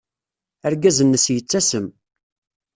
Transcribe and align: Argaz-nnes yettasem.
Argaz-nnes 0.67 1.25
yettasem. 1.33 1.87